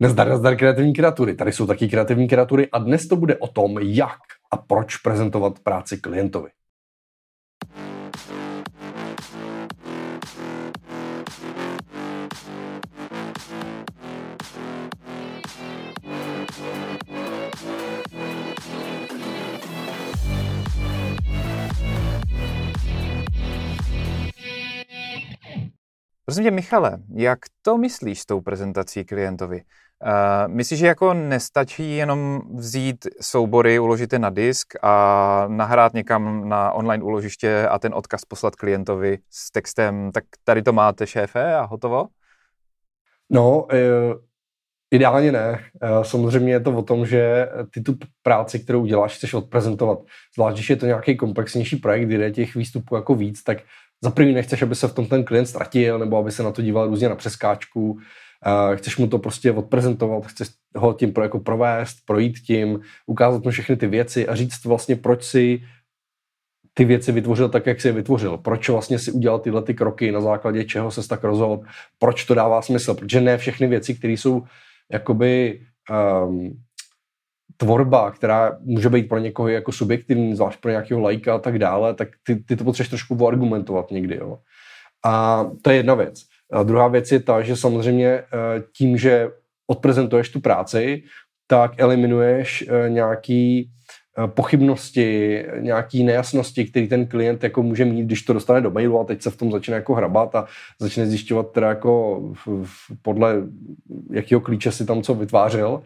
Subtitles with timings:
[0.00, 1.34] Nezdar, nezdar kreativní kreatury.
[1.34, 4.18] Tady jsou taky kreativní kreatury a dnes to bude o tom, jak
[4.50, 6.48] a proč prezentovat práci klientovi.
[26.28, 29.62] Prosím tě, Michale, jak to myslíš s tou prezentací klientovi?
[29.62, 36.48] Uh, myslíš, že jako nestačí jenom vzít soubory, uložit je na disk a nahrát někam
[36.48, 41.54] na online úložiště a ten odkaz poslat klientovi s textem, tak tady to máte šéfe
[41.54, 42.06] a hotovo?
[43.30, 43.68] No, uh,
[44.90, 45.60] ideálně ne.
[45.82, 49.98] Uh, samozřejmě je to o tom, že ty tu práci, kterou děláš, chceš odprezentovat.
[50.34, 53.58] Zvlášť, když je to nějaký komplexnější projekt, kde je těch výstupů jako víc, tak
[54.04, 56.62] za první nechceš, aby se v tom ten klient ztratil, nebo aby se na to
[56.62, 57.98] díval různě na přeskáčku.
[58.74, 63.50] Chceš mu to prostě odprezentovat, chceš ho tím pro, jako provést, projít tím, ukázat mu
[63.50, 65.62] všechny ty věci a říct vlastně, proč si
[66.74, 68.38] ty věci vytvořil tak, jak si je vytvořil.
[68.38, 71.64] Proč vlastně si udělal tyhle ty kroky, na základě čeho se tak rozhodl,
[71.98, 72.94] proč to dává smysl.
[72.94, 74.42] Protože ne všechny věci, které jsou
[74.92, 76.62] jakoby um,
[77.60, 81.94] tvorba, která může být pro někoho jako subjektivní, zvlášť pro nějakého lajka a tak dále,
[81.94, 84.16] tak ty, ty to potřebuješ trošku argumentovat někdy.
[84.16, 84.38] Jo.
[85.04, 86.22] A to je jedna věc.
[86.52, 88.24] A druhá věc je ta, že samozřejmě eh,
[88.76, 89.28] tím, že
[89.66, 91.02] odprezentuješ tu práci,
[91.46, 93.70] tak eliminuješ eh, nějaký
[94.18, 99.00] eh, pochybnosti, nějaký nejasnosti, který ten klient jako může mít, když to dostane do mailu
[99.00, 100.46] a teď se v tom začne jako hrabat a
[100.78, 102.22] začne zjišťovat teda jako
[103.02, 103.34] podle
[104.10, 105.82] jakého klíče si tam co vytvářel.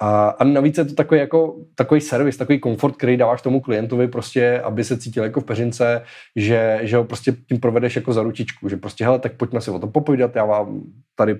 [0.00, 4.08] A, a navíc je to takový, jako, takový servis, takový komfort, který dáváš tomu klientovi,
[4.08, 6.02] prostě, aby se cítil jako v peřince,
[6.36, 9.70] že, že ho prostě tím provedeš jako za ručičku, že prostě, hele, tak pojďme si
[9.70, 10.82] o tom popovídat, já vám
[11.14, 11.32] tady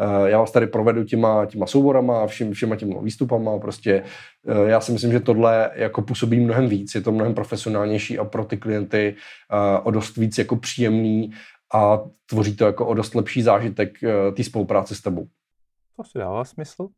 [0.00, 4.02] eh, já vás tady provedu těma, těma souborama, všim, všema těma výstupama, prostě
[4.48, 8.24] eh, já si myslím, že tohle jako působí mnohem víc, je to mnohem profesionálnější a
[8.24, 9.14] pro ty klienty
[9.52, 11.32] uh, o dost víc jako příjemný
[11.74, 13.98] a tvoří to jako o dost lepší zážitek
[14.36, 15.26] té spolupráce s tebou.
[15.96, 16.88] To si dává smysl.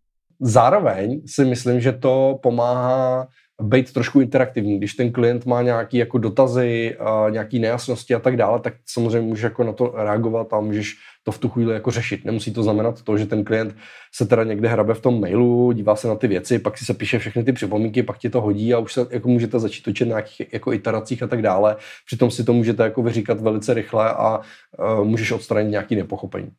[0.44, 3.28] Zároveň si myslím, že to pomáhá
[3.62, 4.78] být trošku interaktivní.
[4.78, 6.97] Když ten klient má nějaké jako dotazy,
[7.30, 10.94] nějaké nejasnosti a tak dále, tak samozřejmě můžeš jako na to reagovat a můžeš
[11.25, 12.25] to v tu chvíli jako řešit.
[12.25, 13.76] Nemusí to znamenat to, že ten klient
[14.14, 16.94] se teda někde hrabe v tom mailu, dívá se na ty věci, pak si se
[16.94, 20.09] píše všechny ty připomínky, pak ti to hodí a už se jako můžete začít točit
[20.09, 21.76] na nějakých jako iteracích a tak dále.
[22.06, 26.50] Přitom si to můžete jako vyříkat velice rychle a uh, můžeš odstranit nějaký nepochopení.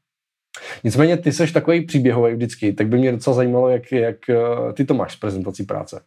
[0.83, 4.85] Nicméně ty seš takový příběhový vždycky, tak by mě docela zajímalo, jak, jak eh, ty
[4.85, 6.03] to máš s prezentací práce.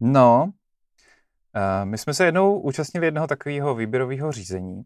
[0.00, 4.82] No, uh, my jsme se jednou účastnili jednoho takového výběrového řízení.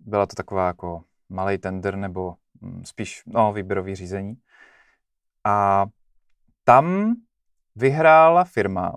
[0.00, 4.34] Byla to taková jako malý tender nebo hm, spíš no, výběrový řízení.
[5.44, 5.86] A
[6.64, 7.14] tam
[7.76, 8.96] vyhrála firma,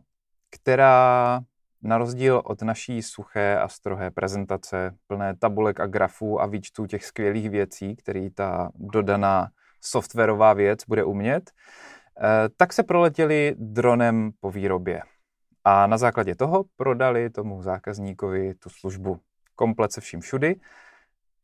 [0.49, 1.41] která
[1.81, 7.05] na rozdíl od naší suché a strohé prezentace, plné tabulek a grafů a výčtů těch
[7.05, 9.47] skvělých věcí, který ta dodaná
[9.81, 15.01] softwarová věc bude umět, eh, tak se proletěli dronem po výrobě.
[15.63, 19.19] A na základě toho prodali tomu zákazníkovi tu službu
[19.55, 20.55] komplet se vším všudy.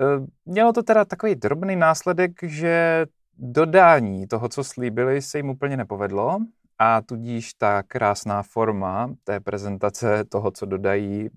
[0.01, 0.05] Eh,
[0.45, 3.05] mělo to teda takový drobný následek, že
[3.38, 6.39] dodání toho, co slíbili, se jim úplně nepovedlo
[6.83, 11.29] a tudíž ta krásná forma té prezentace toho, co dodají,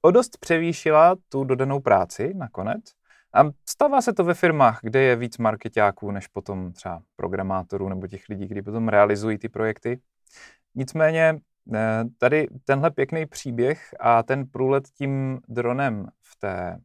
[0.00, 2.80] o dost převýšila tu dodanou práci nakonec.
[3.34, 8.06] A stává se to ve firmách, kde je víc marketáků než potom třeba programátorů nebo
[8.06, 10.00] těch lidí, kteří potom realizují ty projekty.
[10.74, 11.38] Nicméně
[11.74, 16.78] eh, tady tenhle pěkný příběh a ten průlet tím dronem v té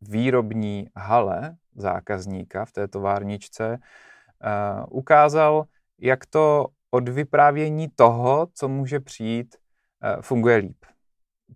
[0.00, 5.64] výrobní hale zákazníka v té továrničce uh, ukázal,
[5.98, 9.56] jak to od vyprávění toho, co může přijít,
[10.04, 10.84] eh, funguje líp.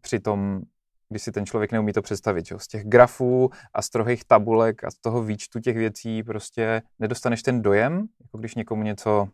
[0.01, 0.63] Přitom,
[1.09, 2.55] když si ten člověk neumí to představit, že?
[2.59, 7.43] z těch grafů a z trochých tabulek a z toho výčtu těch věcí prostě nedostaneš
[7.43, 9.29] ten dojem, jako když někomu něco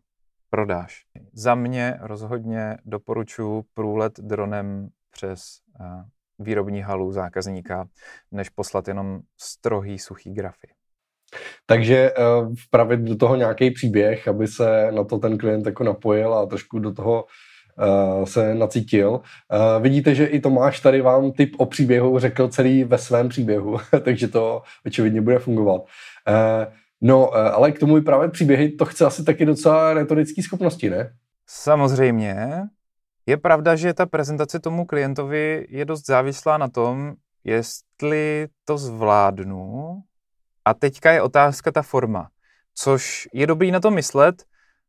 [0.50, 1.04] prodáš.
[1.32, 5.84] Za mě rozhodně doporučuji průlet dronem přes eh,
[6.38, 7.88] výrobní halu zákazníka,
[8.30, 10.68] než poslat jenom strohý, suchý grafy.
[11.66, 16.34] Takže uh, vpravit do toho nějaký příběh, aby se na to ten klient jako napojil
[16.34, 17.24] a trošku do toho
[18.18, 19.10] uh, se nacítil.
[19.10, 23.78] Uh, vidíte, že i Tomáš tady vám typ o příběhu řekl celý ve svém příběhu,
[24.04, 25.82] takže to očividně bude fungovat.
[25.82, 31.12] Uh, no, ale k tomu právě příběhy, to chce asi taky docela retorické schopnosti, ne?
[31.46, 32.62] Samozřejmě.
[33.26, 37.14] Je pravda, že ta prezentace tomu klientovi je dost závislá na tom,
[37.44, 39.92] jestli to zvládnu
[40.64, 42.28] a teďka je otázka ta forma,
[42.74, 44.44] což je dobrý na to myslet,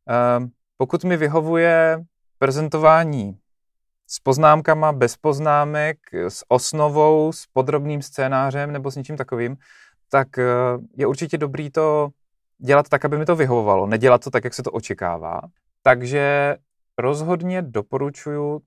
[0.09, 2.05] Uh, pokud mi vyhovuje
[2.39, 3.39] prezentování
[4.07, 9.57] s poznámkama, bez poznámek, s osnovou, s podrobným scénářem nebo s něčím takovým,
[10.09, 10.43] tak eh,
[10.97, 12.09] je určitě dobrý to
[12.57, 15.41] dělat tak, aby mi to vyhovovalo, nedělat to tak, jak se to očekává.
[15.83, 16.57] Takže
[16.97, 18.61] rozhodně doporučuji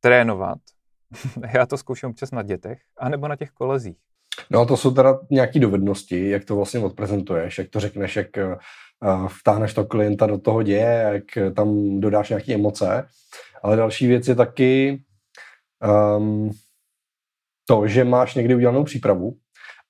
[0.00, 0.58] trénovat.
[1.54, 3.98] Já to zkouším občas na dětech, anebo na těch kolezích.
[4.50, 8.28] No a to jsou teda nějaké dovednosti, jak to vlastně odprezentuješ, jak to řekneš, jak
[8.36, 13.08] uh, vtáhneš to klienta do toho děje, jak tam dodáš nějaké emoce.
[13.62, 15.02] Ale další věc je taky
[16.18, 16.50] um,
[17.66, 19.36] to, že máš někdy udělanou přípravu,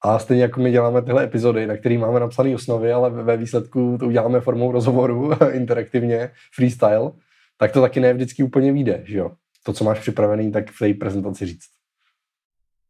[0.05, 3.97] a stejně jako my děláme tyhle epizody, na které máme napsané osnovy, ale ve výsledku
[4.01, 7.13] to uděláme formou rozhovoru, interaktivně, freestyle,
[7.57, 9.31] tak to taky ne vždycky úplně vyjde, že jo?
[9.63, 11.69] To, co máš připravený, tak v té prezentaci říct.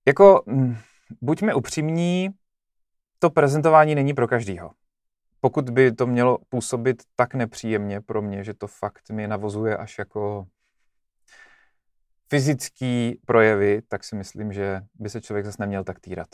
[0.06, 0.76] Jako, mm,
[1.20, 2.30] buďme upřímní,
[3.18, 4.70] to prezentování není pro každýho.
[5.40, 9.98] Pokud by to mělo působit tak nepříjemně pro mě, že to fakt mi navozuje až
[9.98, 10.46] jako
[12.28, 16.28] fyzický projevy, tak si myslím, že by se člověk zase neměl tak týrat.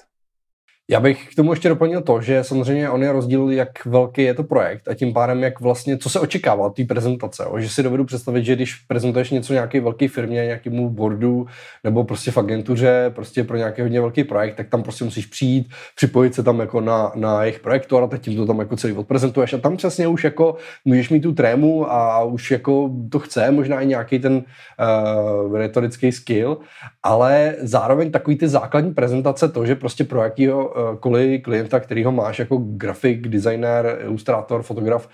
[0.90, 4.34] Já bych k tomu ještě doplnil to, že samozřejmě on je rozdíl, jak velký je
[4.34, 7.44] to projekt a tím pádem, jak vlastně, co se očekává od té prezentace.
[7.44, 11.46] O, že si dovedu představit, že když prezentuješ něco nějaké velké firmě, nějakému boardu
[11.84, 15.69] nebo prostě v agentuře, prostě pro nějaký hodně velký projekt, tak tam prostě musíš přijít,
[15.96, 19.52] připojit se tam jako na, na jejich projektor a tím to tam jako celý odprezentuješ
[19.52, 23.81] a tam přesně už jako můžeš mít tu trému a už jako to chce, možná
[23.81, 26.58] i nějaký ten uh, retorický skill,
[27.02, 32.38] ale zároveň takový ty základní prezentace, to, že prostě pro jakýho kvůli klienta, kterýho máš
[32.38, 35.09] jako grafik, designer, ilustrátor, fotograf,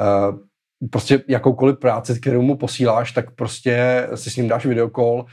[0.00, 0.38] eh,
[0.90, 5.24] prostě jakoukoliv práci, kterou mu posíláš, tak prostě si s ním dáš videokol,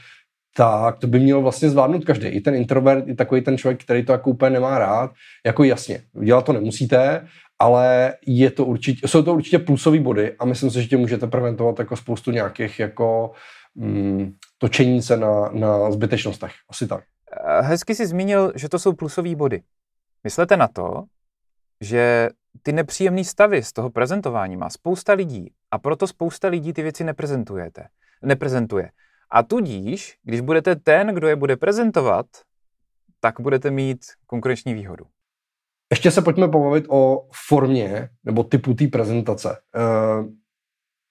[0.56, 2.28] tak to by měl vlastně zvládnout každý.
[2.28, 5.10] I ten introvert, i takový ten člověk, který to jako úplně nemá rád.
[5.46, 7.26] Jako jasně, dělat to nemusíte,
[7.58, 11.26] ale je to určitě, jsou to určitě plusové body a myslím si, že tě můžete
[11.26, 13.30] preventovat jako spoustu nějakých jako
[13.74, 16.52] mm, točení se na, na zbytečnostech.
[16.70, 17.04] Asi tak.
[17.46, 19.62] Eh, hezky si zmínil, že to jsou plusové body.
[20.24, 21.04] Myslete na to,
[21.80, 22.28] že
[22.62, 27.04] ty nepříjemné stavy z toho prezentování má spousta lidí a proto spousta lidí ty věci
[27.04, 27.88] neprezentujete,
[28.22, 28.90] neprezentuje.
[29.30, 32.26] A tudíž, když budete ten, kdo je bude prezentovat,
[33.20, 35.06] tak budete mít konkurenční výhodu.
[35.90, 39.58] Ještě se pojďme pobavit o formě nebo typu té prezentace.
[39.76, 40.24] Eh,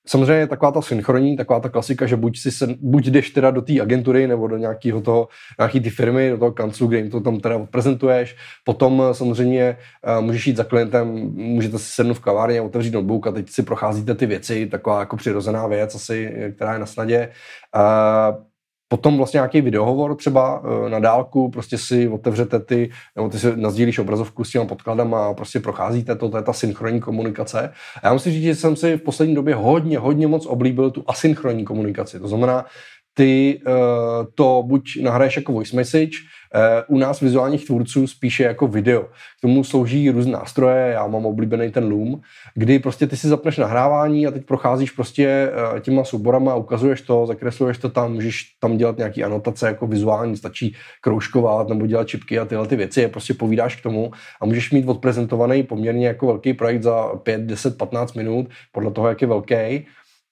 [0.10, 3.52] Samozřejmě je taková ta synchronní, taková ta klasika, že buď, si se, buď jdeš teda
[3.52, 5.28] do té agentury nebo do nějakého toho,
[5.60, 8.36] nějaký ty firmy, do toho kanclu, kde jim to tam teda prezentuješ.
[8.64, 9.78] Potom eh, samozřejmě
[10.18, 13.64] uh, můžeš jít za klientem, můžete si sednout v kavárně, otevřít notebook a teď si
[13.64, 17.30] procházíte ty věci, taková jako přirozená věc asi, která je na snadě.
[18.92, 23.56] Potom vlastně nějaký videohovor třeba e, na dálku, prostě si otevřete ty, nebo ty si
[23.56, 27.74] nazdílíš obrazovku s těma podkladama a prostě procházíte to, to je ta synchronní komunikace.
[28.04, 31.04] A já musím říct, že jsem si v poslední době hodně, hodně moc oblíbil tu
[31.08, 32.20] asynchronní komunikaci.
[32.20, 32.66] To znamená,
[33.20, 33.74] ty uh,
[34.36, 36.18] to buď nahraješ jako voice message,
[36.88, 39.04] uh, u nás vizuálních tvůrců spíše jako video.
[39.38, 42.22] K tomu slouží různé nástroje, já mám oblíbený ten Loom,
[42.56, 47.26] kdy prostě ty si zapneš nahrávání a teď procházíš prostě uh, těma souborama, ukazuješ to,
[47.26, 52.40] zakresluješ to tam, můžeš tam dělat nějaký anotace jako vizuální, stačí kroužkovat nebo dělat čipky
[52.40, 54.12] a tyhle ty věci, je prostě povídáš k tomu
[54.42, 59.08] a můžeš mít odprezentovaný poměrně jako velký projekt za 5, 10, 15 minut, podle toho,
[59.08, 59.86] jak je velký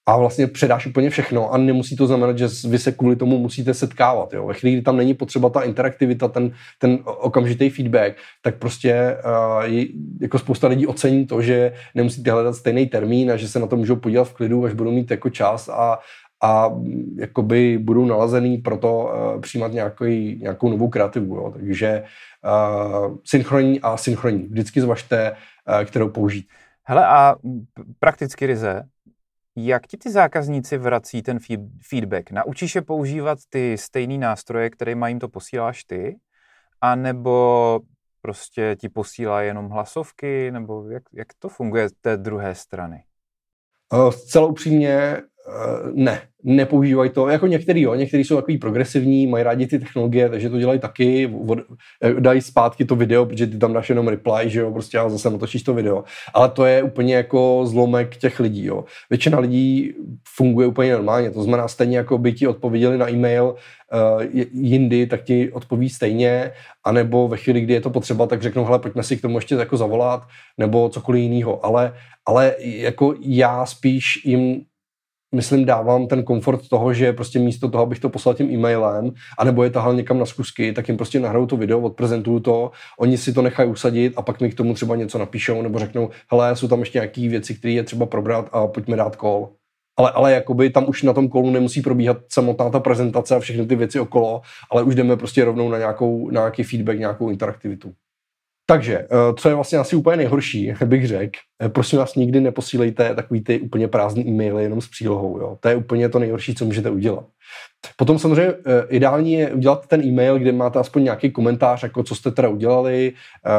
[0.08, 3.74] a vlastně předáš úplně všechno a nemusí to znamenat, že vy se kvůli tomu musíte
[3.74, 4.32] setkávat.
[4.32, 4.46] Jo.
[4.46, 9.72] Ve chvíli, kdy tam není potřeba ta interaktivita, ten, ten okamžitý feedback, tak prostě uh,
[10.20, 13.76] jako spousta lidí ocení to, že nemusíte hledat stejný termín a že se na to
[13.76, 15.98] můžou podívat v klidu, až budou mít jako čas a,
[16.42, 16.70] a
[17.18, 21.36] jakoby budou nalazený pro to uh, přijímat nějaký, nějakou novou kreativu.
[21.36, 21.52] Jo.
[21.56, 22.02] Takže
[22.44, 24.48] uh, synchronní a synchronní.
[24.50, 26.46] Vždycky zvažte, uh, kterou použít.
[26.84, 27.36] Hele a
[28.00, 28.82] prakticky ryze,
[29.66, 31.38] jak ti ty zákazníci vrací ten
[31.88, 32.30] feedback?
[32.30, 36.18] Naučíš je používat ty stejné nástroje, které jim to posíláš ty?
[36.80, 37.80] A nebo
[38.22, 40.50] prostě ti posílá jenom hlasovky?
[40.50, 43.04] Nebo jak, jak to funguje z té druhé strany?
[43.92, 45.22] Uh, zcela upřímně
[45.94, 50.50] ne nepoužívají to, jako některý jo, některý jsou takový progresivní, mají rádi ty technologie, takže
[50.50, 51.58] to dělají taky, od,
[52.02, 55.08] eh, dají zpátky to video, protože ty tam dáš jenom reply, že jo, prostě a
[55.08, 56.04] zase natočíš to video.
[56.34, 58.84] Ale to je úplně jako zlomek těch lidí, jo.
[59.10, 59.92] Většina lidí
[60.36, 65.22] funguje úplně normálně, to znamená stejně jako by ti odpověděli na e-mail uh, jindy, tak
[65.22, 66.50] ti odpoví stejně,
[66.84, 69.54] anebo ve chvíli, kdy je to potřeba, tak řeknou, hele, pojďme si k tomu ještě
[69.54, 70.22] jako zavolat,
[70.58, 71.64] nebo cokoliv jiného.
[71.64, 71.94] Ale,
[72.26, 74.62] ale jako já spíš jim
[75.34, 79.64] myslím, dávám ten komfort toho, že prostě místo toho, abych to poslal tím e-mailem, anebo
[79.64, 83.32] je tahal někam na zkusky, tak jim prostě nahraju to video, odprezentuju to, oni si
[83.32, 86.68] to nechají usadit a pak mi k tomu třeba něco napíšou nebo řeknou, hele, jsou
[86.68, 89.48] tam ještě nějaké věci, které je třeba probrat a pojďme dát call.
[89.96, 93.66] Ale, ale jakoby tam už na tom kolu nemusí probíhat samotná ta prezentace a všechny
[93.66, 97.92] ty věci okolo, ale už jdeme prostě rovnou na, nějakou, na nějaký feedback, nějakou interaktivitu.
[98.70, 103.14] Takže, eh, co je vlastně asi úplně nejhorší, bych řekl, eh, prosím vás, nikdy neposílejte
[103.14, 105.40] takový ty úplně prázdný e-maily jenom s přílohou.
[105.40, 105.56] Jo?
[105.60, 107.24] To je úplně to nejhorší, co můžete udělat.
[107.96, 112.14] Potom samozřejmě eh, ideální je udělat ten e-mail, kde máte aspoň nějaký komentář, jako co
[112.14, 113.12] jste teda udělali,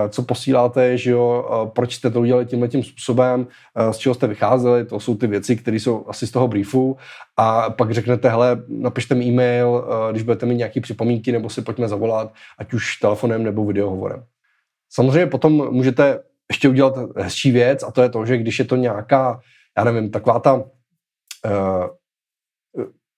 [0.09, 3.47] co posíláte, že jo, proč jste to udělali tímhle tím způsobem,
[3.91, 6.97] z čeho jste vycházeli, to jsou ty věci, které jsou asi z toho briefu
[7.37, 11.87] a pak řeknete, hele, napište mi e-mail, když budete mít nějaké připomínky, nebo si pojďme
[11.87, 14.23] zavolat, ať už telefonem nebo videohovorem.
[14.89, 16.19] Samozřejmě potom můžete
[16.49, 19.39] ještě udělat hezčí věc a to je to, že když je to nějaká,
[19.77, 20.63] já nevím, taková ta uh,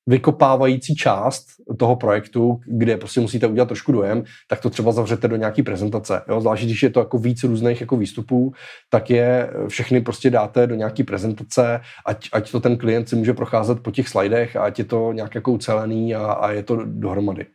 [0.08, 1.46] vykopávající část
[1.78, 6.22] toho projektu, kde prostě musíte udělat trošku dojem, tak to třeba zavřete do nějaký prezentace.
[6.30, 6.42] Jo?
[6.42, 8.54] Zvlášť, když je to jako víc různých jako výstupů,
[8.90, 13.34] tak je všechny prostě dáte do nějaký prezentace, ať, ať to ten klient si může
[13.34, 17.46] procházet po těch slidech ať je to nějak jako ucelený a, a je to dohromady.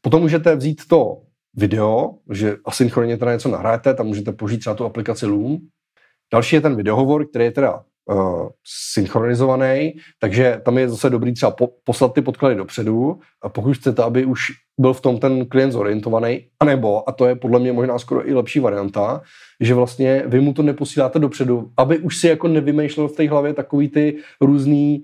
[0.00, 1.22] Potom můžete vzít to
[1.56, 5.58] video, že asynchronně teda něco nahrajete, tam můžete použít třeba tu aplikaci Loom.
[6.32, 7.80] Další je ten videohovor, který je teda
[8.10, 8.48] uh,
[8.92, 14.02] synchronizovaný, takže tam je zase dobrý třeba po, poslat ty podklady dopředu, a pokud chcete,
[14.02, 14.46] aby už
[14.80, 18.34] byl v tom ten klient zorientovaný, anebo, a to je podle mě možná skoro i
[18.34, 19.22] lepší varianta,
[19.60, 23.54] že vlastně vy mu to neposíláte dopředu, aby už si jako nevymýšlel v té hlavě
[23.54, 25.02] takový ty různý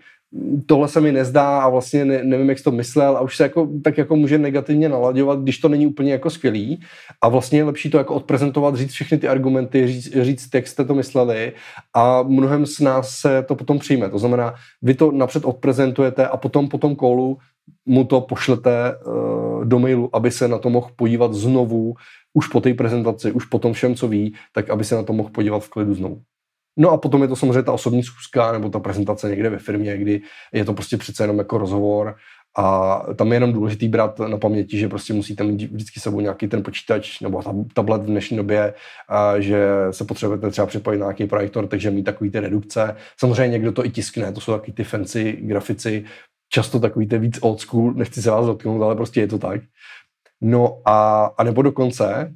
[0.67, 3.43] tohle se mi nezdá a vlastně ne, nevím, jak jsi to myslel a už se
[3.43, 6.81] jako, tak jako může negativně nalaďovat, když to není úplně jako skvělý
[7.23, 10.85] a vlastně je lepší to jako odprezentovat, říct všechny ty argumenty, říct, říct jak jste
[10.85, 11.53] to mysleli
[11.95, 14.11] a mnohem z nás se to potom přijme.
[14.11, 17.39] To znamená, vy to napřed odprezentujete a potom po tom kolu
[17.87, 21.95] mu to pošlete uh, do mailu, aby se na to mohl podívat znovu,
[22.35, 25.13] už po té prezentaci, už po tom všem, co ví, tak aby se na to
[25.13, 26.23] mohl podívat v klidu znovu.
[26.79, 29.99] No a potom je to samozřejmě ta osobní schůzka nebo ta prezentace někde ve firmě,
[29.99, 30.21] kdy
[30.53, 32.17] je to prostě přece jenom jako rozhovor
[32.57, 36.49] a tam je jenom důležitý brát na paměti, že prostě musíte mít vždycky sebou nějaký
[36.49, 37.43] ten počítač nebo
[37.75, 38.75] tablet v dnešní době,
[39.09, 42.97] a že se potřebujete třeba připojit na nějaký projektor, takže mít takový ty redukce.
[43.21, 46.05] Samozřejmě někdo to i tiskne, to jsou takový ty fancy grafici,
[46.53, 49.61] často takový ty víc old school, nechci se vás dotknout, ale prostě je to tak.
[50.41, 52.35] No a, a nebo dokonce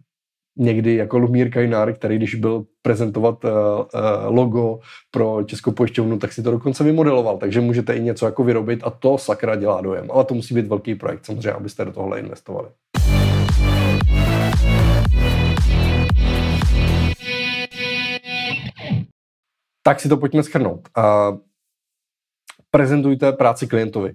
[0.56, 4.78] někdy jako Lumír Kajnár, který když byl prezentovat uh, uh, logo
[5.11, 8.90] pro Českou pojišťovnu, tak si to dokonce vymodeloval, takže můžete i něco jako vyrobit a
[8.90, 10.11] to sakra dělá dojem.
[10.11, 12.68] Ale to musí být velký projekt samozřejmě, abyste do tohle investovali.
[19.85, 20.88] Tak si to pojďme schrnout.
[20.99, 21.38] Uh,
[22.71, 24.14] prezentujte práci klientovi.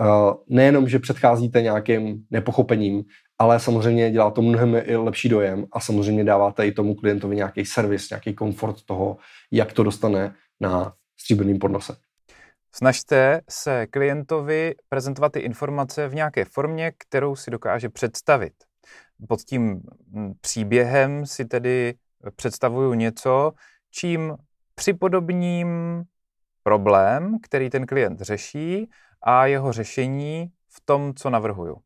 [0.00, 3.04] Uh, nejenom, že předcházíte nějakým nepochopením,
[3.40, 8.10] ale samozřejmě dělá to mnohem lepší dojem a samozřejmě dáváte i tomu klientovi nějaký servis,
[8.10, 9.16] nějaký komfort toho,
[9.50, 11.96] jak to dostane na stříbrným podnose.
[12.74, 18.52] Snažte se klientovi prezentovat ty informace v nějaké formě, kterou si dokáže představit.
[19.28, 19.82] Pod tím
[20.14, 21.94] hm, příběhem si tedy
[22.36, 23.52] představuju něco,
[23.90, 24.36] čím
[24.74, 25.68] připodobním
[26.62, 28.90] problém, který ten klient řeší
[29.22, 31.76] a jeho řešení v tom, co navrhuju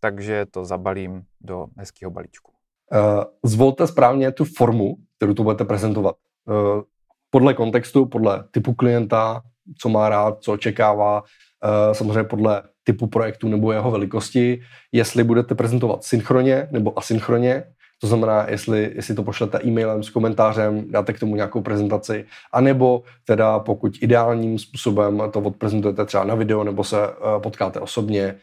[0.00, 2.52] takže to zabalím do hezkého balíčku.
[2.92, 6.16] Uh, zvolte správně tu formu, kterou to budete prezentovat.
[6.44, 6.82] Uh,
[7.30, 9.42] podle kontextu, podle typu klienta,
[9.78, 14.60] co má rád, co očekává, uh, samozřejmě podle typu projektu nebo jeho velikosti,
[14.92, 17.64] jestli budete prezentovat synchronně nebo asynchronně,
[18.00, 23.02] to znamená, jestli, jestli to pošlete e-mailem s komentářem, dáte k tomu nějakou prezentaci, anebo
[23.24, 26.96] teda pokud ideálním způsobem to odprezentujete třeba na video, nebo se
[27.42, 28.34] potkáte osobně,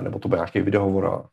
[0.00, 1.24] nebo to bude nějaký videohovor a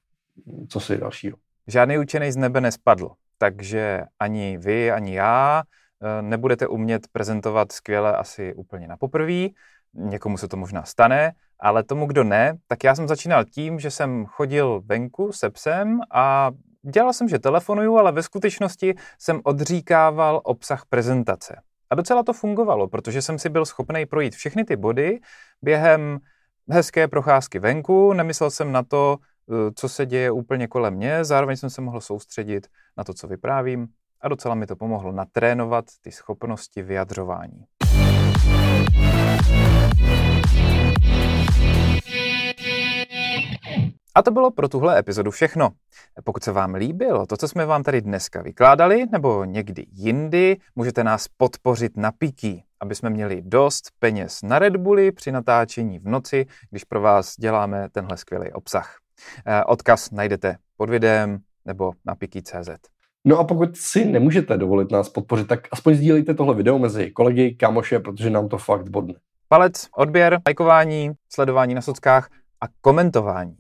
[0.70, 1.38] co si dalšího.
[1.68, 5.64] Žádný učený z nebe nespadl, takže ani vy, ani já
[6.02, 9.56] e, nebudete umět prezentovat skvěle asi úplně na poprví,
[9.94, 13.92] někomu se to možná stane, ale tomu, kdo ne, tak já jsem začínal tím, že
[13.92, 16.52] jsem chodil venku se psem a
[16.92, 21.62] dělal jsem, že telefonuju, ale ve skutečnosti jsem odříkával obsah prezentace.
[21.90, 25.20] A docela to fungovalo, protože jsem si byl schopný projít všechny ty body
[25.62, 26.20] během
[26.70, 29.18] hezké procházky venku, nemyslel jsem na to,
[29.52, 33.28] eh, co se děje úplně kolem mě, zároveň jsem se mohl soustředit na to, co
[33.28, 33.88] vyprávím
[34.22, 37.66] a docela mi to pomohlo natrénovat ty schopnosti vyjadřování.
[44.16, 45.70] A to bylo pro tuhle epizodu všechno.
[46.24, 51.04] Pokud se vám líbilo to, co jsme vám tady dneska vykládali, nebo někdy jindy, můžete
[51.04, 52.64] nás podpořit na Piki.
[52.80, 57.36] aby jsme měli dost peněz na Red Bulli při natáčení v noci, když pro vás
[57.40, 58.98] děláme tenhle skvělý obsah.
[59.46, 62.70] Eh, odkaz najdete pod videem nebo na piki.cz.
[63.26, 67.56] No a pokud si nemůžete dovolit nás podpořit, tak aspoň sdílejte tohle video mezi kolegy,
[67.56, 69.14] kamoše, protože nám to fakt bodne.
[69.48, 72.30] Palec, odběr, lajkování, sledování na sockách
[72.62, 73.58] a komentování.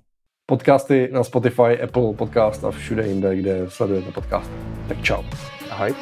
[0.47, 4.51] Podcasty na Spotify, Apple Podcast a všude jinde, kde sledujete podcast.
[4.87, 5.23] Tak čau.
[5.69, 5.95] Ahoj.